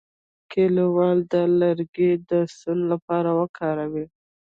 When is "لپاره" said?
2.91-3.29